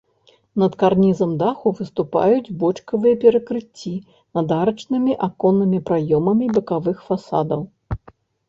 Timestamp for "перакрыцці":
3.25-3.93